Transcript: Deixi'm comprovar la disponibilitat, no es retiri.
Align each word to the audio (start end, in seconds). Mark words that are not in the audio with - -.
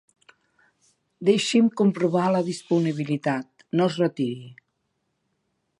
Deixi'm 1.29 1.67
comprovar 1.81 2.25
la 2.37 2.41
disponibilitat, 2.49 3.67
no 3.81 3.91
es 3.93 4.01
retiri. 4.05 4.53